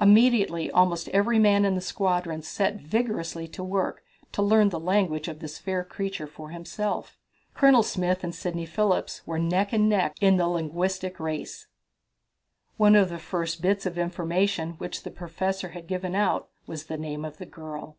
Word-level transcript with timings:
Immediately 0.00 0.70
almost 0.70 1.08
every 1.10 1.38
man 1.38 1.66
in 1.66 1.74
the 1.74 1.82
squadron 1.82 2.40
set 2.40 2.76
vigorously 2.76 3.44
at 3.44 3.58
work 3.58 4.02
to 4.32 4.40
learn 4.40 4.70
the 4.70 4.80
language 4.80 5.28
of 5.28 5.40
this 5.40 5.58
fair 5.58 5.84
creature 5.84 6.26
for 6.26 6.48
himself. 6.48 7.18
Colonel 7.52 7.82
Smith 7.82 8.24
and 8.24 8.34
Sidney 8.34 8.64
Phillips 8.64 9.26
were 9.26 9.38
neck 9.38 9.74
and 9.74 9.86
neck 9.86 10.16
in 10.22 10.38
the 10.38 10.48
linguistic 10.48 11.20
race. 11.20 11.66
One 12.78 12.96
of 12.96 13.10
the 13.10 13.18
first 13.18 13.60
bits 13.60 13.84
of 13.84 13.98
information 13.98 14.70
which 14.78 15.02
the 15.02 15.10
Professor 15.10 15.68
had 15.68 15.86
given 15.86 16.14
out 16.14 16.48
was 16.66 16.86
the 16.86 16.96
name 16.96 17.22
of 17.26 17.36
the 17.36 17.44
girl. 17.44 17.98